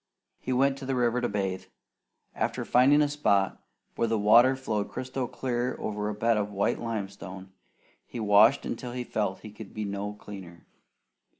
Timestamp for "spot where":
3.07-4.07